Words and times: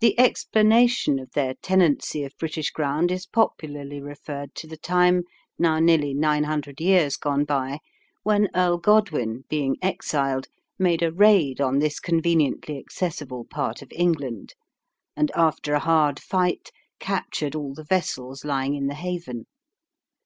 The 0.00 0.20
explanation 0.20 1.18
of 1.18 1.30
their 1.30 1.54
tenancy 1.62 2.24
of 2.24 2.36
British 2.38 2.70
ground 2.70 3.10
is 3.10 3.24
popularly 3.24 4.02
referred 4.02 4.54
to 4.56 4.66
the 4.66 4.76
time, 4.76 5.22
now 5.58 5.78
nearly 5.78 6.12
nine 6.12 6.44
hundred 6.44 6.78
years 6.78 7.16
gone 7.16 7.46
by, 7.46 7.78
when 8.22 8.50
Earl 8.54 8.76
Godwin, 8.76 9.44
being 9.48 9.78
exiled, 9.80 10.48
made 10.78 11.00
a 11.02 11.10
raid 11.10 11.58
on 11.62 11.78
this 11.78 12.00
conveniently 12.00 12.76
accessible 12.76 13.46
part 13.46 13.80
of 13.80 13.90
England, 13.92 14.52
and 15.16 15.30
after 15.34 15.72
a 15.72 15.80
hard 15.80 16.20
fight 16.20 16.68
captured 17.00 17.54
all 17.54 17.72
the 17.72 17.82
vessels 17.82 18.44
lying 18.44 18.74
in 18.74 18.88
the 18.88 18.94
haven. 18.94 19.46